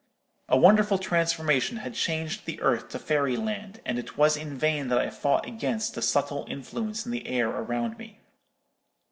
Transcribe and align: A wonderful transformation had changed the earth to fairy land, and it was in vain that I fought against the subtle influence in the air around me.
A 0.49 0.57
wonderful 0.57 0.97
transformation 0.97 1.77
had 1.77 1.93
changed 1.93 2.47
the 2.47 2.59
earth 2.61 2.89
to 2.89 2.97
fairy 2.97 3.37
land, 3.37 3.81
and 3.85 3.99
it 3.99 4.17
was 4.17 4.35
in 4.35 4.57
vain 4.57 4.87
that 4.87 4.97
I 4.97 5.11
fought 5.11 5.45
against 5.45 5.93
the 5.93 6.01
subtle 6.01 6.47
influence 6.49 7.05
in 7.05 7.11
the 7.11 7.27
air 7.27 7.49
around 7.51 7.99
me. 7.99 8.19